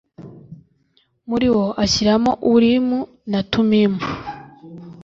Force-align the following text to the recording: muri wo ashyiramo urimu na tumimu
muri 1.29 1.47
wo 1.55 1.65
ashyiramo 1.83 2.31
urimu 2.53 2.99
na 3.31 3.39
tumimu 3.51 4.01